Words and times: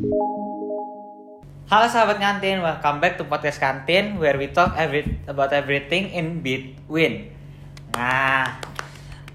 Halo 0.00 1.84
sahabat 1.86 2.16
kantin, 2.16 2.64
welcome 2.64 2.98
back 2.98 3.20
to 3.20 3.28
podcast 3.28 3.60
kantin 3.60 4.16
where 4.16 4.32
we 4.34 4.48
talk 4.48 4.72
every, 4.74 5.04
about 5.28 5.52
everything 5.52 6.08
in 6.08 6.40
between. 6.40 7.28
Nah, 7.92 8.56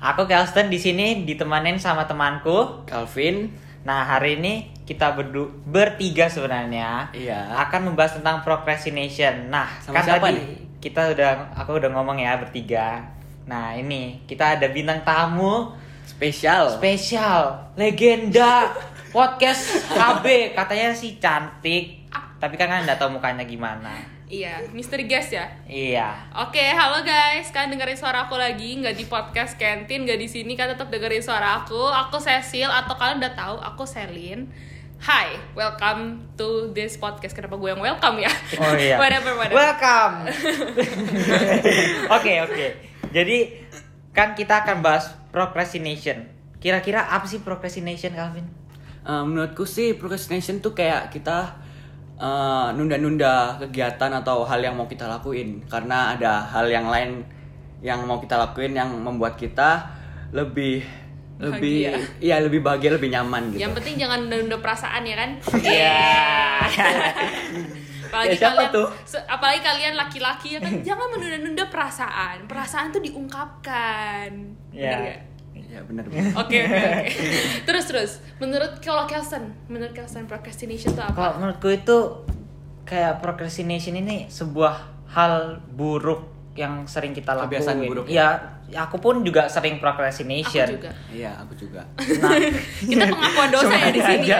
aku 0.01 0.25
Kelsten 0.25 0.67
di 0.67 0.81
sini 0.81 1.21
ditemanin 1.21 1.77
sama 1.77 2.09
temanku. 2.09 2.81
Calvin. 2.83 3.53
Nah, 3.85 4.09
hari 4.09 4.41
ini 4.41 4.53
kita 4.81 5.13
berdu 5.13 5.53
bertiga 5.63 6.33
sebenarnya 6.33 7.13
Iya. 7.13 7.61
akan 7.61 7.93
membahas 7.93 8.17
tentang 8.17 8.41
procrastination. 8.41 9.53
Nah, 9.53 9.69
Sama 9.85 10.01
kan 10.01 10.03
siapa 10.03 10.33
tadi 10.33 10.41
nih? 10.41 10.81
kita 10.81 11.13
udah 11.13 11.29
aku 11.53 11.77
udah 11.77 11.93
ngomong 11.93 12.17
ya 12.17 12.41
bertiga. 12.41 13.05
Nah, 13.45 13.77
ini 13.77 14.25
kita 14.25 14.57
ada 14.57 14.65
bintang 14.65 15.05
tamu 15.05 15.77
Spesial. 16.09 16.73
spesial, 16.73 17.69
legenda 17.77 18.73
podcast 19.15 19.87
KB. 19.95 20.51
Katanya 20.51 20.91
sih 20.91 21.15
cantik, 21.23 22.03
tapi 22.35 22.59
kan 22.59 22.67
kan 22.67 22.83
nggak 22.83 22.99
tahu 22.99 23.15
mukanya 23.15 23.47
gimana. 23.47 23.95
Iya, 24.27 24.59
misteri 24.75 25.07
guest 25.07 25.31
ya. 25.31 25.47
Iya. 25.63 26.11
Oke, 26.35 26.59
halo 26.59 26.99
guys. 27.07 27.47
Kalian 27.55 27.79
dengerin 27.79 27.95
suara 27.95 28.27
aku 28.27 28.35
lagi, 28.35 28.75
nggak 28.75 28.97
di 28.99 29.07
podcast 29.07 29.55
kantin, 29.55 30.03
nggak 30.03 30.19
di 30.19 30.27
sini. 30.27 30.59
Kalian 30.59 30.75
tetap 30.75 30.91
dengerin 30.91 31.23
suara 31.23 31.63
aku. 31.63 31.79
Aku 31.79 32.19
Cecil 32.19 32.67
atau 32.67 32.99
kalian 32.99 33.23
udah 33.23 33.33
tahu 33.37 33.55
aku 33.63 33.87
Selin. 33.87 34.51
Hi, 35.05 35.39
welcome 35.55 36.25
to 36.35 36.75
this 36.75 36.99
podcast. 36.99 37.37
Kenapa 37.37 37.55
gue 37.55 37.71
yang 37.71 37.79
welcome 37.79 38.19
ya? 38.19 38.31
Oh 38.59 38.75
iya. 38.75 38.99
whatever, 38.99 39.37
whatever. 39.39 39.55
Welcome. 39.55 40.15
Oke 42.19 42.33
oke. 42.43 42.67
Jadi 43.13 43.37
kan 44.11 44.33
kita 44.35 44.65
akan 44.65 44.81
bahas 44.83 45.13
procrastination. 45.29 46.27
Kira-kira 46.59 47.05
apa 47.05 47.29
sih 47.29 47.39
procrastination, 47.45 48.11
Calvin? 48.17 48.64
Eh, 49.05 49.23
menurutku 49.23 49.69
sih 49.69 49.93
procrastination 49.93 50.65
tuh 50.65 50.73
kayak 50.73 51.13
kita 51.13 51.53
eh, 52.17 52.67
nunda-nunda 52.73 53.61
kegiatan 53.61 54.09
atau 54.17 54.41
hal 54.49 54.65
yang 54.65 54.73
mau 54.73 54.89
kita 54.89 55.05
lakuin 55.05 55.61
karena 55.69 56.17
ada 56.17 56.41
hal 56.49 56.65
yang 56.65 56.89
lain 56.89 57.21
yang 57.85 58.01
mau 58.09 58.17
kita 58.17 58.33
lakuin 58.33 58.73
yang 58.73 58.89
membuat 58.89 59.37
kita 59.37 59.85
lebih 60.33 60.81
lebih 61.37 61.91
Bahagia. 61.91 62.17
iya 62.23 62.35
lebih 62.41 62.63
bahagia 62.65 62.97
lebih 62.97 63.13
nyaman 63.13 63.53
gitu. 63.53 63.61
Yang 63.61 63.73
penting 63.77 63.95
jangan 64.01 64.19
nunda 64.25 64.57
perasaan 64.57 65.03
ya 65.05 65.15
kan? 65.19 65.29
Iya. 65.61 66.01
apalagi 68.09 68.31
Ya, 68.31 68.39
siapa 68.39 68.55
kalian 68.55 68.71
tuh? 68.71 68.87
apalagi 69.27 69.61
kalian 69.61 69.93
laki-laki 69.99 70.47
ya 70.55 70.59
kan 70.63 70.73
jangan 70.81 71.07
menunda-nunda 71.13 71.67
perasaan. 71.69 72.37
Perasaan 72.49 72.89
tuh 72.89 73.03
diungkapkan. 73.05 74.29
Iya. 74.73 74.97
Bener 74.97 75.34
Iya 75.75 75.83
benar. 75.83 76.07
Oke 76.07 76.55
oke 76.63 76.87
oke. 77.03 77.11
Terus 77.67 77.85
terus, 77.91 78.11
menurut 78.39 78.79
kalau 78.79 79.03
Kelsen, 79.11 79.51
menurut 79.67 79.91
Kelsen 79.91 80.23
procrastination 80.23 80.95
itu 80.95 81.03
Kalau 81.03 81.11
apa? 81.11 81.35
menurutku 81.35 81.67
itu 81.67 81.97
kayak 82.87 83.19
procrastination 83.19 83.99
ini 83.99 84.31
sebuah 84.31 84.87
hal 85.11 85.59
buruk 85.75 86.31
yang 86.55 86.87
sering 86.87 87.11
kita 87.11 87.35
lakuin. 87.35 87.51
Kebiasaan 87.51 87.77
buruk 87.83 88.05
Iya, 88.07 88.31
aku 88.79 88.95
pun 88.97 89.19
juga 89.21 89.45
sering 89.45 89.75
procrastination. 89.77 90.63
Aku 90.65 90.75
juga. 90.79 90.91
Iya, 91.11 91.31
aku 91.35 91.53
juga. 91.53 91.83
Nah, 91.93 92.31
Kita 92.89 93.03
pengakuan 93.05 93.49
dosa 93.51 93.75
ya 93.75 93.91
di 93.91 93.99
sini. 93.99 94.23
aja. 94.23 94.39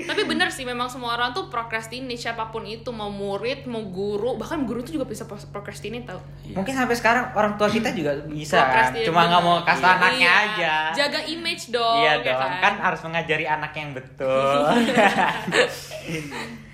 Tapi 0.00 0.22
bener 0.24 0.48
sih, 0.48 0.62
memang 0.62 0.86
semua 0.86 1.12
orang 1.12 1.34
tuh 1.34 1.50
procrastinate 1.50 2.14
siapa 2.16 2.48
pun 2.48 2.62
itu, 2.62 2.86
mau 2.88 3.10
murid, 3.10 3.66
mau 3.66 3.82
guru, 3.82 4.38
bahkan 4.38 4.62
guru 4.62 4.80
tuh 4.80 4.94
juga 4.94 5.04
bisa 5.04 5.26
pro- 5.26 5.42
procrastinate 5.50 6.06
tau. 6.06 6.22
Iya. 6.40 6.54
Mungkin 6.54 6.70
sampai 6.72 6.94
sekarang 6.94 7.24
orang 7.34 7.52
tua 7.54 7.66
kita 7.66 7.90
juga 7.90 8.14
bisa 8.24 8.62
kan. 8.62 8.94
Cuma 8.94 9.26
nggak 9.26 9.42
mau 9.42 9.58
kasih 9.60 9.82
Iya. 9.82 9.92
anaknya 9.92 10.30
aja. 10.30 10.74
Jaga 10.94 11.20
image 11.26 11.64
dong. 11.68 11.98
iya 11.98 12.14
ya 12.16 12.30
dong, 12.32 12.52
kan 12.62 12.74
harus 12.80 13.00
mengajari 13.02 13.44
anak 13.44 13.74
yang 13.74 13.90
betul. 13.90 14.70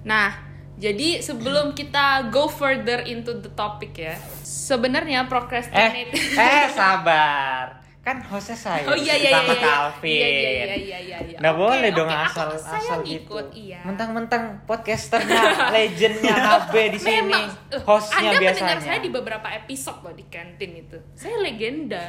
Nah, 0.00 0.47
jadi 0.78 1.18
sebelum 1.18 1.74
kita 1.74 2.30
go 2.30 2.46
further 2.46 3.02
into 3.02 3.34
the 3.34 3.50
topic 3.50 3.92
ya, 3.94 4.14
sebenarnya 4.40 5.22
eh, 5.22 5.28
procrastinate. 5.28 6.14
eh 6.14 6.66
sabar. 6.70 7.76
Kan 7.98 8.24
hostnya 8.24 8.56
saya 8.56 8.88
Oh 8.88 8.96
iya 8.96 9.12
iya 9.12 9.28
iya. 9.28 9.36
sama 9.36 9.52
iya. 9.52 9.60
Calvin. 9.60 10.08
Iya 10.08 10.28
iya 10.30 10.48
iya 10.48 10.64
iya 10.64 10.98
iya. 11.02 11.18
iya. 11.20 11.36
Nggak 11.36 11.52
Oke, 11.52 11.60
boleh 11.60 11.90
dong 11.92 12.08
oke, 12.08 12.16
aku- 12.16 12.30
asal 12.30 12.48
saya 12.56 12.80
asal 12.80 12.98
gitu. 13.04 13.36
iya. 13.52 13.80
Mentang-mentang 13.84 14.44
podcasternya, 14.64 15.42
legendnya 15.76 16.34
KB 16.40 16.72
di 16.88 16.98
sini, 16.98 17.20
Memang, 17.20 17.44
eh, 17.68 17.80
hostnya 17.84 18.32
Anda 18.32 18.40
biasanya. 18.40 18.64
mendengar 18.64 18.80
saya 18.80 18.98
di 19.02 19.10
beberapa 19.12 19.48
episode 19.52 19.98
loh 20.00 20.14
di 20.14 20.24
kantin 20.24 20.70
itu. 20.78 20.96
Saya 21.12 21.36
legenda. 21.36 22.04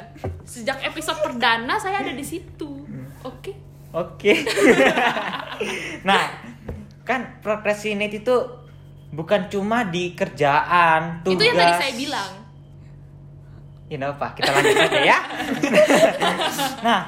Sejak 0.47 0.79
episode 0.85 1.19
perdana 1.19 1.75
saya 1.75 1.99
ada 1.99 2.15
di 2.15 2.23
situ. 2.23 2.69
Hmm. 2.87 3.09
Oke. 3.25 3.51
Oke. 3.91 4.45
nah, 6.07 6.31
kan 7.03 7.41
procrastinate 7.41 8.21
itu 8.21 8.35
bukan 9.09 9.49
cuma 9.49 9.85
di 9.85 10.13
kerjaan, 10.13 11.25
tugas. 11.25 11.37
Itu 11.37 11.43
yang 11.45 11.57
tadi 11.57 11.73
saya 11.77 11.93
bilang. 11.97 12.31
Ya 13.89 13.95
nggak 13.97 14.11
apa, 14.21 14.27
kita 14.37 14.49
lanjut 14.53 14.77
aja 14.85 14.99
ya. 15.01 15.19
nah, 16.85 17.01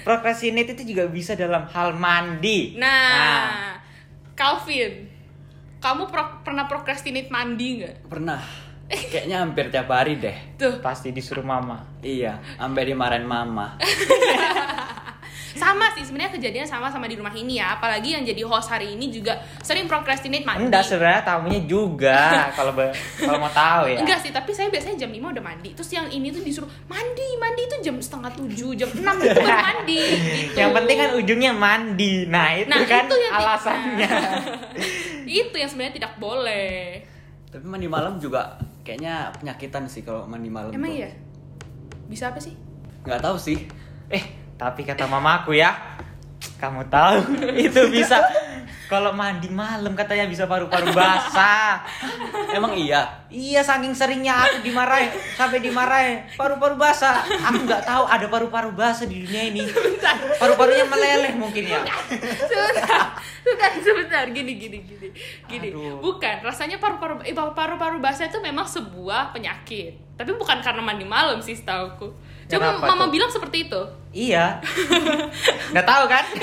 procrastinate 0.00 0.72
itu 0.72 0.96
juga 0.96 1.04
bisa 1.12 1.36
dalam 1.36 1.68
hal 1.68 1.92
mandi. 1.92 2.72
Nah, 2.80 3.76
Calvin, 4.32 5.12
kamu 5.76 6.08
pro- 6.08 6.40
pernah 6.40 6.64
procrastinate 6.64 7.28
mandi 7.28 7.84
nggak? 7.84 8.08
Pernah. 8.08 8.40
Kayaknya 9.12 9.44
hampir 9.44 9.68
tiap 9.68 9.92
hari 9.92 10.16
deh. 10.16 10.56
Tuh, 10.56 10.80
pasti 10.80 11.12
disuruh 11.12 11.44
mama. 11.44 11.84
Iya, 12.00 12.40
sampai 12.56 12.82
dimarahin 12.88 13.26
mama. 13.28 13.76
sama 15.56 15.88
sih 15.92 16.04
sebenarnya 16.04 16.36
kejadian 16.36 16.66
sama 16.68 16.86
sama 16.88 17.08
di 17.08 17.16
rumah 17.16 17.32
ini 17.32 17.58
ya. 17.58 17.74
Apalagi 17.74 18.14
yang 18.14 18.22
jadi 18.22 18.44
host 18.44 18.68
hari 18.68 18.92
ini 18.92 19.08
juga 19.08 19.36
sering 19.60 19.88
procrastinate 19.88 20.44
mandi. 20.44 20.68
Enggak 20.68 20.84
sebenarnya 20.84 21.22
tamunya 21.24 21.60
juga 21.64 22.20
kalau 22.56 22.72
kalau 23.18 23.38
mau 23.40 23.50
tahu 23.50 23.90
ya. 23.90 23.98
Enggak 23.98 24.20
sih, 24.20 24.30
tapi 24.30 24.52
saya 24.52 24.68
biasanya 24.68 25.02
jam 25.02 25.10
5 25.10 25.32
udah 25.34 25.44
mandi. 25.44 25.70
Terus 25.72 25.90
yang 25.90 26.06
ini 26.06 26.28
tuh 26.28 26.44
disuruh 26.44 26.68
mandi, 26.86 27.28
mandi 27.36 27.62
itu 27.64 27.76
jam 27.82 27.96
setengah 27.96 28.30
tujuh, 28.36 28.70
jam 28.76 28.88
6 28.88 29.00
itu 29.00 29.34
baru 29.34 29.48
mandi. 29.50 29.98
Gitu. 29.98 30.56
Yang 30.60 30.70
penting 30.76 30.96
kan 30.96 31.10
ujungnya 31.16 31.52
mandi. 31.52 32.14
Nah, 32.28 32.48
itu 32.54 32.68
Nah, 32.68 32.80
kan 32.84 33.04
itu 33.04 33.16
yang 33.16 33.32
alasannya. 33.34 34.10
itu 35.42 35.54
yang 35.56 35.70
sebenarnya 35.70 35.94
tidak 35.96 36.12
boleh. 36.16 37.02
Tapi 37.48 37.64
mandi 37.64 37.88
malam 37.88 38.20
juga 38.20 38.56
kayaknya 38.82 39.32
penyakitan 39.34 39.88
sih 39.88 40.02
kalau 40.02 40.26
mandi 40.26 40.46
malam. 40.46 40.70
Emang 40.70 40.92
tuh. 40.92 40.98
iya? 41.00 41.10
Bisa 42.06 42.30
apa 42.30 42.38
sih? 42.38 42.54
Nggak 43.02 43.20
tahu 43.22 43.36
sih. 43.38 43.58
Eh, 44.06 44.22
tapi 44.56 44.84
kata 44.84 45.04
mamaku 45.04 45.56
ya, 45.60 45.76
kamu 46.56 46.88
tahu 46.88 47.36
itu 47.68 47.80
bisa 47.92 48.20
kalau 48.86 49.10
mandi 49.10 49.50
malam 49.50 49.98
katanya 49.98 50.30
bisa 50.30 50.46
paru-paru 50.46 50.94
basah. 50.94 51.82
Emang 52.54 52.78
iya. 52.78 53.26
Iya, 53.26 53.66
saking 53.66 53.90
seringnya 53.90 54.46
aku 54.46 54.62
dimarahin 54.62 55.10
sampai 55.34 55.58
dimarahin 55.58 56.22
paru-paru 56.38 56.78
basah. 56.78 57.26
Aku 57.50 57.66
nggak 57.66 57.82
tahu 57.82 58.06
ada 58.06 58.26
paru-paru 58.30 58.70
basah 58.78 59.10
di 59.10 59.26
dunia 59.26 59.50
ini. 59.50 59.66
Paru-parunya 60.38 60.86
meleleh 60.86 61.34
mungkin 61.34 61.66
ya. 61.66 61.82
sebentar, 62.46 63.18
sebentar, 63.42 63.70
sebentar, 63.82 64.24
gini, 64.30 64.54
gini, 64.54 64.78
gini, 64.86 65.08
gini. 65.50 65.68
Aduh. 65.74 65.98
Bukan, 65.98 66.46
rasanya 66.46 66.78
paru-paru, 66.78 67.26
eh, 67.26 67.34
paru-paru 67.34 67.98
basah 67.98 68.30
itu 68.30 68.38
memang 68.38 68.70
sebuah 68.70 69.34
penyakit. 69.34 70.14
Tapi 70.14 70.30
bukan 70.38 70.62
karena 70.62 70.80
mandi 70.80 71.02
malam 71.02 71.42
sih, 71.42 71.58
setauku. 71.58 72.14
Coba 72.46 72.78
Kenapa 72.78 72.86
mama 72.94 73.04
tuh? 73.06 73.12
bilang 73.12 73.30
seperti 73.30 73.66
itu. 73.66 73.80
Iya. 74.14 74.62
Nggak 75.74 75.86
tahu 75.86 76.04
kan? 76.06 76.24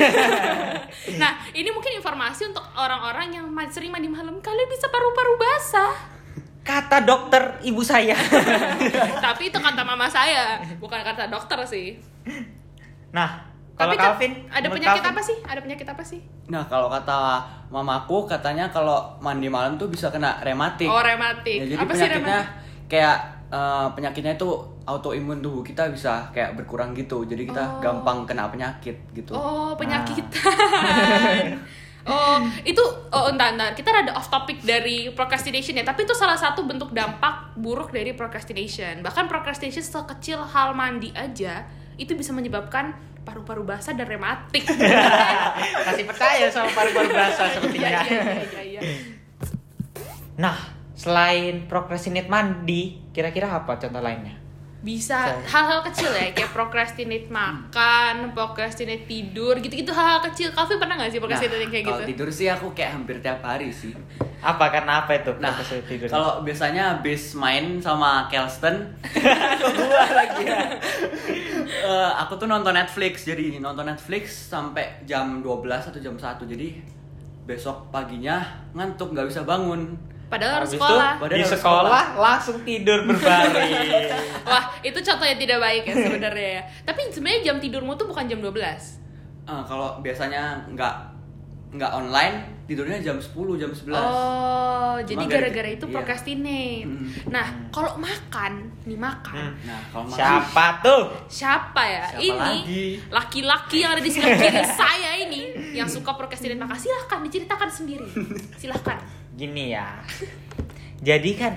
Nah, 1.14 1.36
ini 1.52 1.68
mungkin 1.68 2.00
informasi 2.00 2.48
untuk 2.50 2.64
orang-orang 2.74 3.36
yang 3.36 3.46
sering 3.68 3.92
mandi 3.92 4.08
malam. 4.08 4.40
Kalian 4.40 4.70
bisa 4.72 4.88
paru-paru 4.88 5.36
basah. 5.36 5.94
Kata 6.64 7.04
dokter 7.04 7.60
ibu 7.62 7.84
saya. 7.84 8.16
Tapi 9.26 9.52
itu 9.52 9.60
kata 9.60 9.84
mama 9.84 10.08
saya, 10.08 10.64
bukan 10.80 11.04
kata 11.04 11.28
dokter 11.28 11.60
sih. 11.68 12.00
Nah, 13.12 13.44
kalau 13.76 13.94
Tapi 13.94 14.00
kan 14.00 14.06
Calvin 14.16 14.34
ada 14.48 14.68
penyakit 14.72 15.02
Calvin- 15.02 15.12
apa 15.12 15.22
sih? 15.22 15.38
Ada 15.44 15.60
penyakit 15.60 15.88
apa 15.92 16.04
sih? 16.08 16.20
Nah, 16.48 16.64
kalau 16.72 16.88
kata 16.88 17.20
mamaku 17.68 18.30
katanya 18.32 18.72
kalau 18.72 19.18
mandi 19.20 19.52
malam 19.52 19.76
tuh 19.76 19.92
bisa 19.92 20.08
kena 20.08 20.40
rematik. 20.40 20.88
Oh, 20.88 21.04
rematik. 21.04 21.58
Ya, 21.58 21.66
jadi 21.68 21.82
apa 21.84 21.94
sih 21.94 22.00
penyakitnya 22.08 22.40
rematik? 22.48 22.88
kayak 22.88 23.18
eh, 23.52 23.88
penyakitnya 23.92 24.34
itu 24.40 24.50
autoimun 24.84 25.40
tubuh 25.40 25.62
kita 25.62 25.88
bisa 25.88 26.28
kayak 26.30 26.56
berkurang 26.56 26.92
gitu. 26.92 27.24
Jadi 27.24 27.48
kita 27.48 27.64
Oh. 27.64 27.80
gampang 27.80 28.24
kena 28.24 28.48
penyakit 28.48 28.96
gitu. 29.12 29.32
Oh, 29.32 29.72
Nah. 29.72 29.76
penyakitan. 29.76 31.56
oh, 32.06 32.36
itu 32.62 32.84
oh 33.10 33.32
entar 33.32 33.52
entar. 33.52 33.72
Kita 33.72 33.90
rada 33.90 34.12
off 34.12 34.28
topic 34.28 34.60
dari 34.62 35.08
procrastination 35.10 35.74
ya, 35.74 35.84
tapi 35.84 36.04
itu 36.04 36.12
salah 36.12 36.36
satu 36.36 36.64
bentuk 36.64 36.92
dampak 36.92 37.56
buruk 37.56 37.90
dari 37.90 38.12
procrastination. 38.12 39.00
Bahkan 39.00 39.26
procrastination 39.26 39.82
sekecil 39.82 40.44
hal 40.44 40.72
mandi 40.74 41.16
aja 41.16 41.64
itu 41.96 42.12
bisa 42.14 42.30
menyebabkan 42.30 42.92
paru-paru 43.24 43.64
basah 43.64 43.96
dan 43.96 44.04
rematik. 44.04 44.68
Masih 45.88 46.04
percaya 46.04 46.52
sama 46.52 46.68
paru-paru 46.68 47.08
basah 47.08 47.48
Iya, 47.48 47.54
sepertinya. 47.56 47.88
iya, 47.88 48.02
iya, 48.04 48.24
iya, 48.52 48.62
iya. 48.68 48.82
Nah, 50.36 50.60
selain 50.92 51.72
procrastinate 51.72 52.28
mandi, 52.28 53.00
kira-kira 53.16 53.48
apa 53.48 53.80
contoh 53.80 54.04
lainnya? 54.04 54.43
Bisa 54.84 55.40
hal-hal 55.48 55.80
kecil 55.88 56.12
ya 56.12 56.36
kayak 56.36 56.52
procrastinate 56.52 57.32
makan, 57.32 58.36
procrastinate 58.36 59.08
tidur, 59.08 59.56
gitu-gitu 59.64 59.96
hal-hal 59.96 60.20
kecil. 60.28 60.52
Kafe 60.52 60.76
pernah 60.76 61.00
gak 61.00 61.08
sih 61.08 61.24
procrastinate 61.24 61.72
kayak 61.72 61.88
Nah, 61.88 61.88
kalau 61.88 62.00
gitu? 62.04 62.12
tidur 62.12 62.30
sih 62.36 62.48
aku 62.52 62.76
kayak 62.76 62.92
hampir 63.00 63.24
tiap 63.24 63.40
hari 63.48 63.72
sih. 63.72 63.96
Apa 64.44 64.68
karena 64.68 65.08
apa 65.08 65.16
itu? 65.16 65.32
Nah, 65.40 65.56
tidur? 65.88 66.12
kalau 66.12 66.44
biasanya 66.44 67.00
habis 67.00 67.32
main 67.32 67.80
sama 67.80 68.28
Kelston, 68.28 68.92
gua 69.64 70.06
lagi 70.20 70.44
ya. 70.52 70.76
Eh, 71.64 72.12
aku 72.20 72.36
tuh 72.36 72.52
nonton 72.52 72.76
Netflix, 72.76 73.24
jadi 73.24 73.64
nonton 73.64 73.88
Netflix 73.88 74.52
sampai 74.52 75.08
jam 75.08 75.40
12 75.40 75.64
atau 75.90 76.00
jam 76.04 76.20
1 76.20 76.44
Jadi 76.44 76.84
besok 77.44 77.88
paginya 77.88 78.44
ngantuk 78.76 79.16
nggak 79.16 79.32
bisa 79.32 79.48
bangun. 79.48 79.96
Padahal 80.34 80.54
harus 80.60 80.72
sekolah. 80.74 81.12
itu 81.14 81.22
Padahal 81.22 81.38
di 81.38 81.46
sekolah 81.46 82.04
langsung 82.18 82.58
tidur 82.66 83.00
berbaring. 83.06 83.74
Wah, 84.50 84.64
itu 84.82 84.98
contoh 84.98 85.26
yang 85.26 85.38
tidak 85.38 85.62
baik 85.62 85.84
ya 85.86 85.94
sebenarnya 85.96 86.50
ya. 86.58 86.64
Tapi 86.82 87.02
sebenarnya 87.14 87.42
jam 87.46 87.58
tidurmu 87.62 87.94
tuh 87.94 88.10
bukan 88.10 88.26
jam 88.26 88.42
12. 88.42 88.50
Eh, 89.44 89.64
kalau 89.64 90.02
biasanya 90.02 90.66
nggak 90.68 90.96
nggak 91.74 91.90
online, 91.92 92.36
tidurnya 92.64 93.02
jam 93.02 93.18
10, 93.18 93.34
jam 93.58 93.70
11. 93.70 93.98
Oh, 93.98 94.96
jadi 95.02 95.18
Cuma 95.20 95.26
gara-gara 95.26 95.66
gara- 95.66 95.74
itu 95.74 95.86
iya. 95.86 95.94
procrastinate. 95.96 96.86
Hmm. 96.86 97.10
Nah, 97.28 97.46
kalau 97.70 97.98
makan, 97.98 98.70
nih 98.86 98.94
makan. 98.94 99.34
Hmm. 99.34 99.54
Nah, 99.66 99.82
kalau 99.90 100.06
makan- 100.06 100.18
Siapa 100.18 100.66
tuh? 100.86 101.02
Siapa 101.26 101.82
ya? 101.82 102.04
Siapa 102.08 102.22
ini 102.22 102.38
lagi? 102.38 102.86
laki-laki 103.10 103.78
yang 103.82 103.98
ada 103.98 104.02
di 104.02 104.12
sebelah 104.14 104.38
kiri 104.38 104.62
saya 104.70 105.12
ini 105.20 105.42
yang 105.74 105.90
suka 105.90 106.14
procrastinate 106.14 106.62
maka 106.62 106.78
silahkan 106.78 107.26
diceritakan 107.26 107.70
sendiri. 107.70 108.06
Silahkan. 108.56 109.02
Gini 109.34 109.74
ya. 109.74 109.98
Jadi 111.04 111.36
kan 111.36 111.54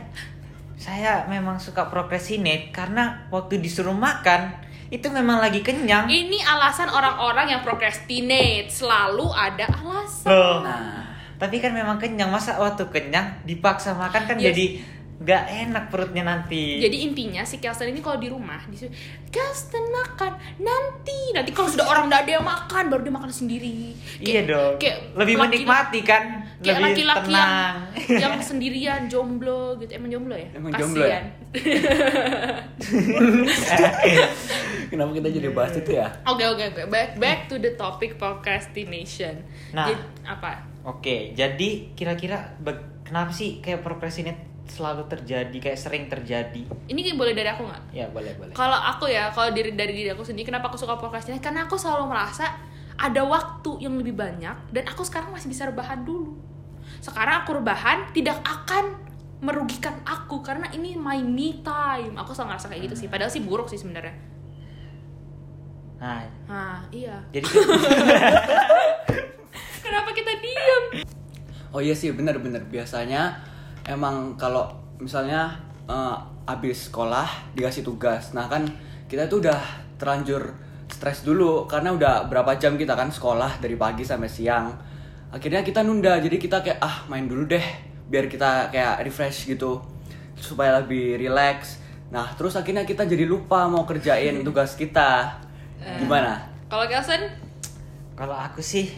saya 0.77 1.27
memang 1.27 1.59
suka 1.59 1.89
procrastinate 1.91 2.71
karena 2.71 3.27
waktu 3.29 3.59
disuruh 3.59 3.95
makan 3.97 4.55
itu 4.87 5.11
memang 5.11 5.43
lagi 5.43 5.67
kenyang. 5.67 6.07
Ini 6.07 6.47
alasan 6.47 6.87
orang-orang 6.87 7.51
yang 7.51 7.63
procrastinate 7.67 8.71
selalu 8.71 9.27
ada 9.35 9.67
alasan. 9.67 10.31
Loh. 10.31 10.63
Nah, 10.63 11.03
Tapi 11.37 11.61
kan 11.61 11.77
memang 11.77 12.01
kenyang 12.01 12.33
masa 12.33 12.57
waktu 12.57 12.89
kenyang 12.89 13.45
dipaksa 13.45 13.93
makan 13.93 14.25
kan 14.25 14.37
Yes. 14.41 14.57
jadi 14.57 14.65
nggak 15.17 15.45
enak 15.49 15.85
perutnya 15.89 16.23
nanti. 16.23 16.77
Jadi 16.77 17.09
intinya 17.09 17.41
si 17.41 17.57
Kelsten 17.57 17.89
ini 17.89 18.05
kalau 18.05 18.21
di 18.21 18.29
rumah 18.29 18.61
disuruh 18.69 18.93
Kelsten 19.33 19.89
makan 19.89 20.33
nanti 20.61 21.33
nanti 21.33 21.57
kalau 21.57 21.73
sudah 21.73 21.89
orang 21.89 22.13
udah 22.13 22.21
ada 22.21 22.31
yang 22.37 22.45
makan 22.45 22.93
baru 22.93 23.01
dia 23.01 23.15
makan 23.17 23.33
sendiri. 23.33 23.97
iya 24.21 24.45
dong. 24.45 24.77
lebih 25.17 25.41
laki- 25.41 25.65
menikmati 25.65 26.01
kan, 26.05 26.45
Kayak 26.61 26.85
lebih 26.85 27.05
laki-laki 27.09 27.33
yang 27.33 27.49
tenang. 27.49 27.77
yang 28.25 28.35
sendirian 28.49 29.01
jomblo 29.09 29.81
gitu 29.81 29.97
emang 29.97 30.13
jomblo 30.13 30.37
ya? 30.37 30.49
Emang 30.53 30.73
jomblo 30.77 31.05
ya? 31.05 31.21
Kenapa 34.87 35.11
kita 35.13 35.29
jadi 35.33 35.49
bahas 35.51 35.75
itu 35.75 35.91
ya? 35.97 36.07
Oke 36.25 36.45
oke 36.45 36.63
oke 36.71 36.83
back 36.87 37.17
back 37.17 37.39
to 37.49 37.57
the 37.57 37.75
topic 37.75 38.21
procrastination. 38.21 39.43
Nah. 39.73 39.91
Jadi, 39.91 40.03
apa? 40.23 40.51
Oke, 40.87 41.35
jadi 41.35 41.91
kira-kira 41.99 42.55
kenapa 43.03 43.35
sih 43.35 43.59
kayak 43.59 43.83
procrastinate 43.83 44.46
selalu 44.67 45.07
terjadi, 45.07 45.57
kayak 45.57 45.79
sering 45.79 46.05
terjadi? 46.11 46.63
Ini 46.91 47.01
kayak 47.01 47.19
boleh 47.19 47.33
dari 47.33 47.49
aku 47.49 47.63
nggak? 47.67 47.83
Ya 47.95 48.07
boleh 48.11 48.35
boleh. 48.37 48.53
Kalau 48.53 48.77
aku 48.77 49.09
ya, 49.09 49.31
kalau 49.31 49.55
dari 49.55 49.73
dari 49.73 49.93
diri 49.95 50.11
aku 50.13 50.27
sendiri, 50.27 50.51
kenapa 50.51 50.69
aku 50.69 50.79
suka 50.79 50.99
procrastinate? 50.99 51.43
Karena 51.43 51.65
aku 51.65 51.79
selalu 51.79 52.11
merasa 52.11 52.51
ada 52.97 53.23
waktu 53.23 53.85
yang 53.85 53.95
lebih 54.01 54.17
banyak 54.17 54.57
dan 54.73 54.85
aku 54.89 55.05
sekarang 55.05 55.31
masih 55.31 55.53
bisa 55.53 55.69
rebahan 55.69 56.03
dulu. 56.03 56.35
Sekarang 56.99 57.45
aku 57.45 57.61
rebahan 57.61 58.11
tidak 58.11 58.41
akan 58.43 59.05
merugikan 59.45 60.01
aku 60.09 60.41
karena 60.41 60.65
ini 60.73 60.97
my 60.97 61.21
me 61.21 61.61
time. 61.61 62.17
Aku 62.17 62.33
selalu 62.33 62.57
ngerasa 62.57 62.67
kayak 62.73 62.83
gitu 62.89 62.97
sih. 63.05 63.09
Padahal 63.13 63.29
sih 63.29 63.45
buruk 63.45 63.69
sih 63.69 63.77
sebenarnya. 63.77 64.17
Nah, 65.97 66.29
Nah, 66.45 66.85
iya. 66.93 67.25
jadi 67.33 67.45
Kenapa 69.85 70.11
kita 70.13 70.33
diam? 70.41 70.85
Oh 71.73 71.81
iya 71.81 71.97
sih 71.97 72.13
bener-bener 72.13 72.65
biasanya 72.69 73.41
emang 73.87 74.35
kalau 74.35 74.69
misalnya 74.99 75.55
eh, 75.87 76.17
abis 76.47 76.91
sekolah 76.91 77.55
dikasih 77.55 77.83
tugas, 77.83 78.35
nah 78.35 78.47
kan 78.47 78.67
kita 79.07 79.27
tuh 79.31 79.43
udah 79.43 79.61
terlanjur 79.99 80.55
stres 80.87 81.27
dulu 81.27 81.67
karena 81.67 81.91
udah 81.95 82.31
berapa 82.31 82.55
jam 82.59 82.79
kita 82.79 82.95
kan 82.95 83.11
sekolah 83.11 83.59
dari 83.59 83.75
pagi 83.75 84.07
sampai 84.07 84.31
siang. 84.31 84.67
Akhirnya 85.35 85.67
kita 85.67 85.83
nunda, 85.83 86.19
jadi 86.23 86.39
kita 86.39 86.63
kayak 86.63 86.79
ah 86.79 87.03
main 87.11 87.27
dulu 87.27 87.51
deh 87.51 87.67
biar 88.07 88.31
kita 88.31 88.71
kayak 88.71 89.03
refresh 89.03 89.51
gitu 89.51 89.83
supaya 90.39 90.79
lebih 90.79 91.19
relax. 91.19 91.83
Nah 92.15 92.31
terus 92.39 92.55
akhirnya 92.55 92.87
kita 92.87 93.03
jadi 93.03 93.27
lupa 93.27 93.67
mau 93.67 93.83
kerjain 93.83 94.43
tugas 94.47 94.79
kita. 94.79 95.43
Gimana? 95.83 96.47
Kalau 96.67 96.87
Kelsen, 96.91 97.31
kalau 98.19 98.35
aku 98.35 98.59
sih 98.59 98.91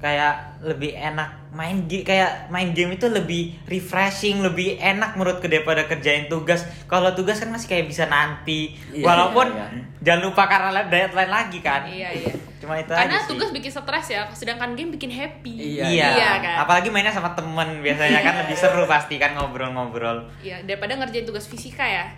kayak 0.00 0.34
lebih 0.60 0.92
enak 0.92 1.28
main 1.52 1.84
game 1.84 2.02
kayak 2.02 2.48
main 2.48 2.72
game 2.72 2.96
itu 2.96 3.04
lebih 3.06 3.52
refreshing 3.64 4.40
lebih 4.40 4.76
enak 4.76 5.12
menurutku 5.12 5.44
daripada 5.44 5.84
kerjain 5.84 6.24
tugas 6.26 6.64
kalau 6.88 7.12
tugas 7.12 7.36
kan 7.36 7.48
masih 7.48 7.68
kayak 7.68 7.84
bisa 7.84 8.04
nanti 8.06 8.72
Iya, 8.90 9.04
walaupun 9.04 9.46
iya, 9.46 9.66
jangan 10.00 10.20
lupa 10.24 10.48
karena 10.48 10.68
ada 10.70 10.82
deadline 10.86 11.28
lagi 11.28 11.58
kan 11.60 11.84
iya 11.84 12.08
iya. 12.10 12.32
cuma 12.56 12.76
itu 12.76 12.88
Karena 12.88 13.12
aja 13.12 13.24
sih. 13.24 13.30
tugas 13.30 13.50
bikin 13.50 13.68
stres 13.68 14.06
ya, 14.08 14.28
sedangkan 14.30 14.76
game 14.76 14.92
bikin 14.92 15.08
happy. 15.08 15.80
Iya, 15.80 15.84
iya, 15.88 16.08
Iya 16.12 16.30
kan? 16.40 16.56
apalagi 16.60 16.88
mainnya 16.88 17.08
sama 17.08 17.32
temen 17.32 17.80
biasanya 17.80 18.20
kan 18.20 18.34
lebih 18.44 18.52
seru 18.54 18.84
pasti 18.84 19.16
kan 19.16 19.32
ngobrol-ngobrol 19.32 20.28
Iya, 20.40 20.60
daripada 20.64 20.96
ngerjain 20.96 21.24
tugas 21.24 21.44
fisika 21.44 21.82
ya. 21.82 22.08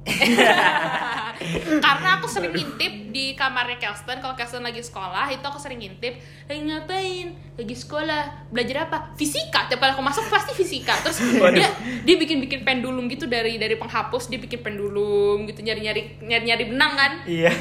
Karena 1.84 2.20
aku 2.20 2.28
sering 2.28 2.52
ngintip 2.52 3.12
di 3.12 3.32
kamarnya 3.32 3.80
Kelsten. 3.80 4.20
Kalau 4.20 4.36
Kelsten 4.36 4.64
lagi 4.64 4.80
sekolah 4.84 5.32
itu 5.32 5.40
aku 5.40 5.56
sering 5.56 5.80
ngintip 5.80 6.20
lagi 6.48 6.60
ngapain? 6.68 7.26
Lagi 7.56 7.74
sekolah. 7.76 8.52
Belajar 8.52 8.88
apa? 8.88 9.16
Fisika. 9.16 9.68
Tiap 9.68 9.80
kali 9.80 9.92
aku 9.96 10.04
masuk 10.04 10.24
pasti 10.28 10.52
fisika. 10.52 10.96
Terus 11.00 11.20
dia 11.56 11.68
dia 12.04 12.16
bikin 12.16 12.40
bikin 12.44 12.60
pendulum 12.64 13.08
gitu 13.08 13.24
dari 13.24 13.56
dari 13.56 13.76
penghapus 13.76 14.28
dia 14.28 14.40
bikin 14.40 14.60
pendulum 14.60 15.48
gitu 15.48 15.60
nyari 15.64 15.80
nyari 15.80 16.02
nyari 16.24 16.44
nyari 16.44 16.64
benang 16.68 16.92
kan? 16.96 17.12
Iya. 17.24 17.52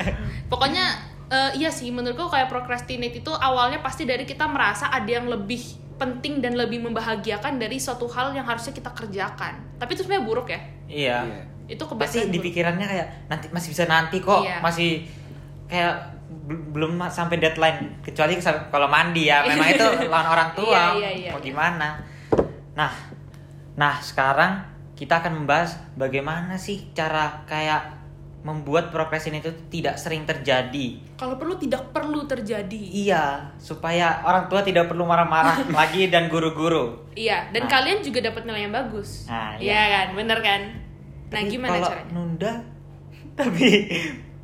Pokoknya 0.52 0.84
eh, 1.30 1.50
iya 1.58 1.70
sih 1.74 1.90
menurutku 1.90 2.30
kayak 2.30 2.50
procrastinate 2.50 3.22
itu 3.22 3.32
awalnya 3.34 3.82
pasti 3.82 4.06
dari 4.06 4.22
kita 4.26 4.46
merasa 4.46 4.90
ada 4.90 5.10
yang 5.10 5.26
lebih 5.26 5.82
penting 5.94 6.42
dan 6.42 6.58
lebih 6.58 6.82
membahagiakan 6.82 7.58
dari 7.58 7.78
suatu 7.78 8.10
hal 8.10 8.34
yang 8.34 8.46
harusnya 8.46 8.74
kita 8.74 8.90
kerjakan. 8.90 9.78
Tapi 9.78 9.90
itu 9.94 10.02
sebenarnya 10.02 10.26
buruk 10.26 10.48
ya? 10.50 10.60
Iya. 10.90 11.18
Iya. 11.26 11.53
Itu 11.64 11.80
pasti 11.96 12.28
di 12.28 12.38
pikirannya 12.38 12.84
kayak 12.84 13.08
nanti 13.26 13.46
masih 13.48 13.68
bisa 13.70 13.84
nanti 13.84 14.18
kok 14.18 14.44
Iya. 14.44 14.60
masih 14.60 15.08
kayak 15.64 15.94
bel- 16.44 16.64
belum 16.70 17.00
sampai 17.06 17.36
deadline. 17.36 18.00
Kecuali 18.00 18.36
kalau 18.68 18.86
mandi 18.86 19.26
ya 19.26 19.40
memang 19.48 19.68
itu 19.70 19.86
lawan 20.04 20.28
orang 20.28 20.50
tua 20.52 20.92
Iya, 20.92 21.00
iya, 21.00 21.10
iya, 21.10 21.30
mau 21.30 21.40
iya. 21.40 21.46
gimana. 21.46 21.88
Nah 22.74 22.92
nah 23.74 23.96
sekarang 23.98 24.60
kita 24.94 25.18
akan 25.18 25.42
membahas 25.42 25.74
bagaimana 25.94 26.54
sih 26.54 26.92
cara 26.92 27.42
kayak 27.44 28.04
membuat 28.44 28.92
procrastinate 28.92 29.40
itu 29.42 29.52
tidak 29.72 29.96
sering 29.96 30.22
terjadi. 30.22 31.00
Kalau 31.16 31.34
perlu 31.34 31.56
tidak 31.56 31.88
perlu 31.90 32.28
terjadi. 32.28 32.76
Iya 32.76 33.56
supaya 33.56 34.20
orang 34.20 34.46
tua 34.46 34.60
tidak 34.60 34.84
perlu 34.84 35.02
marah-marah 35.02 35.64
lagi 35.80 36.06
dan 36.06 36.28
guru-guru. 36.28 37.08
Iya 37.10 37.48
dan 37.50 37.64
Nah. 37.64 37.70
kalian 37.72 38.04
juga 38.04 38.20
dapat 38.20 38.44
nilai 38.44 38.68
yang 38.68 38.74
bagus. 38.76 39.24
Nah, 39.24 39.56
iya 39.56 39.72
iya. 39.72 39.84
kan? 39.88 40.06
Bener 40.12 40.38
kan 40.38 40.60
nah 41.34 41.42
Tapi 41.42 41.50
gimana 41.50 41.72
kalau 41.74 41.88
caranya? 41.90 42.10
nunda 42.10 42.52
tapi 43.38 43.66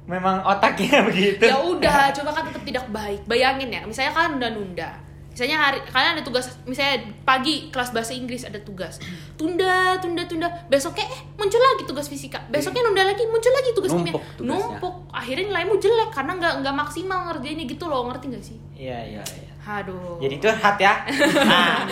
memang 0.05 0.37
otaknya 0.43 0.99
begitu. 1.09 1.45
Ya 1.45 1.57
udah 1.57 2.11
coba 2.11 2.31
kan 2.33 2.43
tetap 2.45 2.63
tidak 2.65 2.85
baik. 2.91 3.21
Bayangin 3.25 3.71
ya 3.71 3.83
misalnya 3.83 4.11
kalian 4.11 4.33
udah 4.37 4.51
nunda. 4.51 4.91
Misalnya 5.31 5.57
hari 5.57 5.79
kalian 5.87 6.19
ada 6.19 6.25
tugas 6.27 6.51
misalnya 6.67 7.07
pagi 7.23 7.71
kelas 7.71 7.95
bahasa 7.95 8.11
Inggris 8.11 8.43
ada 8.43 8.59
tugas. 8.59 8.99
Tunda 9.39 9.95
tunda 9.97 10.27
tunda. 10.27 10.51
Besoknya 10.67 11.07
eh 11.07 11.21
muncul 11.39 11.57
lagi 11.57 11.87
tugas 11.87 12.11
fisika. 12.11 12.43
Besoknya 12.51 12.83
nunda 12.83 13.07
lagi 13.07 13.23
muncul 13.25 13.55
lagi 13.55 13.71
tugas 13.71 13.95
kimia 13.95 14.11
Numpuk 14.11 14.25
tugasnya. 14.35 14.51
numpuk. 14.51 14.95
Akhirnya 15.15 15.45
nilaimu 15.47 15.75
jelek 15.79 16.11
karena 16.11 16.33
nggak 16.35 16.55
nggak 16.61 16.75
maksimal 16.75 17.19
ngerjainnya 17.31 17.65
gitu 17.65 17.85
loh. 17.87 18.11
Ngerti 18.11 18.25
nggak 18.27 18.45
sih? 18.45 18.59
Iya 18.75 18.99
iya 19.07 19.23
iya. 19.23 19.51
Aduh. 19.63 20.19
Jadi 20.19 20.35
curhat 20.43 20.77
ya. 20.77 20.95
Nah, 21.47 21.87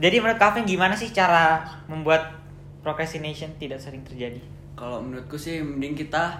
jadi 0.00 0.16
menurut 0.18 0.40
Kavin 0.40 0.64
gimana 0.64 0.96
sih 0.96 1.12
cara 1.12 1.60
membuat 1.86 2.40
procrastination 2.80 3.50
tidak 3.56 3.78
sering 3.78 4.02
terjadi? 4.02 4.40
Kalau 4.74 4.98
menurutku 4.98 5.34
sih 5.34 5.58
mending 5.58 5.94
kita 5.96 6.38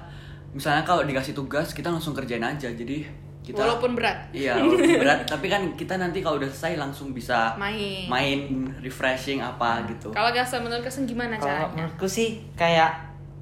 misalnya 0.50 0.82
kalau 0.82 1.02
dikasih 1.02 1.32
tugas 1.32 1.70
kita 1.70 1.88
langsung 1.88 2.12
kerjain 2.12 2.40
aja. 2.40 2.68
Jadi 2.68 3.04
kita 3.40 3.58
walaupun 3.58 3.96
berat 3.96 4.28
Iya, 4.30 4.56
walaupun 4.56 5.00
berat, 5.02 5.24
tapi 5.24 5.48
kan 5.48 5.62
kita 5.72 5.96
nanti 5.96 6.20
kalau 6.20 6.36
udah 6.36 6.46
selesai 6.46 6.76
langsung 6.76 7.10
bisa 7.10 7.56
main 7.56 8.04
main 8.06 8.38
refreshing 8.78 9.40
apa 9.40 9.80
gitu. 9.88 10.12
kalau 10.12 10.28
Gasa 10.30 10.60
menurut 10.60 10.84
Kesen 10.84 11.08
gimana 11.08 11.34
Kalau 11.34 11.48
caranya 11.48 11.72
menurutku 11.72 12.04
sih 12.04 12.44
kayak 12.52 12.92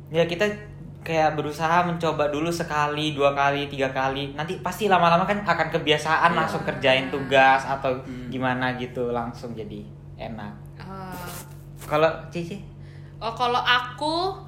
ya 0.06 0.22
kita 0.22 0.46
kayak 1.02 1.34
berusaha 1.34 1.82
mencoba 1.82 2.30
dulu 2.30 2.50
sekali, 2.50 3.14
dua 3.14 3.30
kali, 3.30 3.66
tiga 3.66 3.90
kali. 3.90 4.34
Nanti 4.34 4.58
pasti 4.58 4.86
lama-lama 4.86 5.22
kan 5.22 5.38
akan 5.38 5.70
kebiasaan 5.70 6.30
Iya. 6.30 6.38
langsung 6.38 6.62
kerjain 6.62 7.06
tugas 7.10 7.62
atau 7.62 7.94
Hmm. 8.02 8.26
gimana 8.26 8.74
gitu 8.74 9.10
langsung 9.10 9.54
jadi 9.54 9.86
enak. 10.18 10.54
Ah. 10.78 11.14
Kalau 11.80 12.10
Cici? 12.30 12.58
Oh 13.18 13.32
kalau 13.32 13.58
aku 13.58 14.44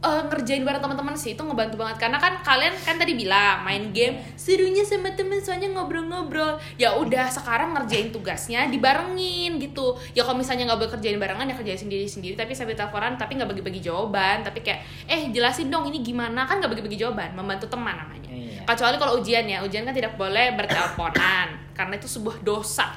eh, 0.00 0.22
ngerjain 0.26 0.64
bareng 0.64 0.80
teman-teman 0.80 1.12
sih 1.12 1.34
itu 1.34 1.40
ngebantu 1.40 1.76
banget 1.76 2.00
karena 2.00 2.16
kan 2.16 2.40
kalian 2.40 2.72
kan 2.74 2.96
tadi 2.96 3.12
bilang 3.14 3.60
main 3.60 3.92
game 3.92 4.16
serunya 4.34 4.80
sama 4.80 5.12
temen 5.12 5.36
soalnya 5.38 5.68
ngobrol-ngobrol 5.68 6.56
ya 6.74 6.96
udah 6.96 7.28
sekarang 7.28 7.70
ngerjain 7.70 8.08
tugasnya 8.08 8.66
dibarengin 8.66 9.60
gitu 9.60 9.92
ya 10.10 10.24
kalau 10.24 10.40
misalnya 10.40 10.64
nggak 10.66 10.80
boleh 10.80 10.90
kerjain 10.90 11.20
barengan 11.20 11.44
ya 11.44 11.54
kerjain 11.54 11.76
sendiri-sendiri 11.78 12.32
tapi 12.32 12.50
sambil 12.50 12.72
teleponan 12.74 13.14
tapi 13.14 13.36
nggak 13.36 13.46
bagi-bagi 13.46 13.80
jawaban 13.82 14.40
tapi 14.40 14.58
kayak 14.60 14.80
eh 15.04 15.28
jelasin 15.28 15.68
dong 15.68 15.84
ini 15.84 16.00
gimana 16.00 16.42
kan 16.44 16.58
nggak 16.58 16.72
bagi-bagi 16.72 16.96
jawaban 16.96 17.30
membantu 17.32 17.68
teman 17.68 17.94
namanya 17.94 18.28
Iya. 18.30 18.64
kecuali 18.64 18.96
kalau 18.96 19.18
ujian 19.18 19.44
ya 19.44 19.60
ujian 19.60 19.82
kan 19.82 19.92
tidak 19.92 20.14
boleh 20.14 20.54
berteleponan 20.54 21.46
karena 21.72 21.94
itu 21.94 22.08
sebuah 22.08 22.40
dosa 22.40 22.88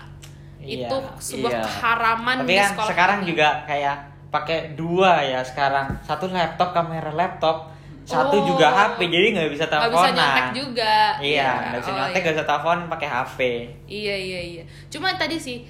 Iya. 0.58 0.88
itu 0.88 0.98
sebuah 1.20 1.52
Iya. 1.52 1.62
keharaman 1.62 2.36
Tapi 2.40 2.48
di 2.48 2.56
kan 2.56 2.70
sekolah 2.72 2.90
sekarang 2.90 3.20
ini. 3.20 3.28
juga 3.28 3.48
kayak 3.68 3.98
pakai 4.34 4.74
dua 4.74 5.22
ya 5.22 5.40
sekarang. 5.40 5.94
Satu 6.02 6.26
laptop 6.28 6.74
kamera 6.74 7.14
laptop, 7.14 7.70
satu 8.04 8.36
Oh. 8.36 8.44
juga 8.44 8.68
HP 8.68 9.06
jadi 9.06 9.28
nggak 9.32 9.48
bisa 9.48 9.64
nggak 9.64 9.80
teleponan. 9.80 10.02
bisa 10.04 10.10
nyontek 10.12 10.48
juga 10.52 10.94
Iya, 11.22 11.50
nggak 11.64 11.80
bisa 11.80 11.88
oh, 11.88 11.96
nyontek, 11.96 12.12
iya. 12.12 12.24
nggak 12.26 12.36
bisa 12.36 12.46
telepon 12.46 12.78
pakai 12.90 13.08
HP. 13.08 13.40
Iya 13.86 14.16
iya 14.18 14.40
iya. 14.44 14.64
Cuma 14.90 15.08
tadi 15.14 15.38
sih 15.38 15.62